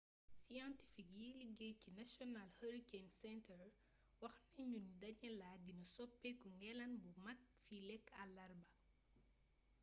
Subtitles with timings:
[0.43, 3.63] scientifique yiy liggéey ci national hurricane center
[4.23, 8.67] wax nañu ni danielle dina sopeku ngelaane bu mag fileek àllarba